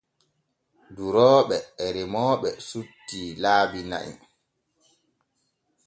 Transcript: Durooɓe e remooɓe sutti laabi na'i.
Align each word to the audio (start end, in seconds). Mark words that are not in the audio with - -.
Durooɓe 0.95 1.57
e 1.83 1.85
remooɓe 1.95 2.49
sutti 2.67 3.21
laabi 3.43 3.79
na'i. 3.89 4.13